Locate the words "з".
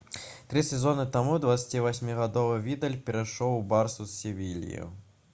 4.05-4.09